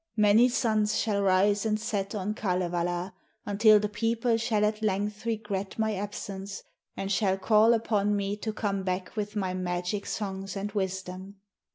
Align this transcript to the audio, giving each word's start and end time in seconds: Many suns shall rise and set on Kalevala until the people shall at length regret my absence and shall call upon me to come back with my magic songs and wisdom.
Many 0.17 0.49
suns 0.49 0.97
shall 0.99 1.21
rise 1.21 1.63
and 1.63 1.79
set 1.79 2.15
on 2.15 2.33
Kalevala 2.33 3.13
until 3.45 3.79
the 3.79 3.87
people 3.87 4.35
shall 4.37 4.65
at 4.65 4.81
length 4.81 5.27
regret 5.27 5.77
my 5.77 5.93
absence 5.93 6.63
and 6.97 7.11
shall 7.11 7.37
call 7.37 7.71
upon 7.75 8.15
me 8.15 8.35
to 8.37 8.51
come 8.51 8.81
back 8.81 9.15
with 9.15 9.35
my 9.35 9.53
magic 9.53 10.07
songs 10.07 10.57
and 10.57 10.71
wisdom. 10.71 11.35